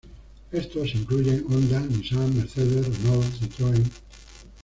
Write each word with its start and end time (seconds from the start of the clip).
Estos 0.51 0.95
incluyen: 0.95 1.45
Honda, 1.47 1.79
Nissan, 1.79 2.35
Mercedes, 2.35 2.87
Renault, 3.03 3.23
Citroën. 3.39 3.83